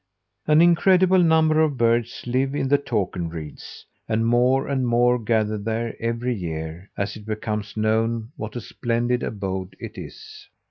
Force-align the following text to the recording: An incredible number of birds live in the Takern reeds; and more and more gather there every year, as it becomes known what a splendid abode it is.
An 0.47 0.63
incredible 0.63 1.19
number 1.21 1.61
of 1.61 1.77
birds 1.77 2.23
live 2.25 2.55
in 2.55 2.69
the 2.69 2.79
Takern 2.79 3.31
reeds; 3.31 3.85
and 4.09 4.25
more 4.25 4.67
and 4.67 4.87
more 4.87 5.19
gather 5.19 5.59
there 5.59 5.95
every 5.99 6.33
year, 6.33 6.89
as 6.97 7.15
it 7.15 7.23
becomes 7.27 7.77
known 7.77 8.31
what 8.35 8.55
a 8.55 8.61
splendid 8.61 9.21
abode 9.21 9.75
it 9.79 9.99
is. 9.99 10.47